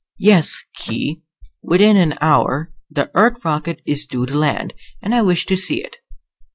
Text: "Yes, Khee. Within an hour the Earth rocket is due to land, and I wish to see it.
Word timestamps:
"Yes, 0.17 0.57
Khee. 0.77 1.21
Within 1.61 1.95
an 1.95 2.15
hour 2.21 2.73
the 2.89 3.11
Earth 3.13 3.45
rocket 3.45 3.83
is 3.85 4.07
due 4.07 4.25
to 4.25 4.35
land, 4.35 4.73
and 4.99 5.13
I 5.13 5.21
wish 5.21 5.45
to 5.45 5.55
see 5.55 5.83
it. 5.83 5.97